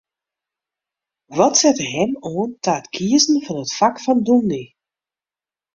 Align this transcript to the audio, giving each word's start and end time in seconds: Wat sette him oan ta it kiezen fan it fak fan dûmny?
Wat 1.37 1.53
sette 1.61 1.85
him 1.95 2.11
oan 2.29 2.51
ta 2.63 2.73
it 2.79 2.85
kiezen 2.95 3.37
fan 3.45 3.61
it 3.63 3.71
fak 3.79 3.95
fan 4.03 4.19
dûmny? 4.27 4.65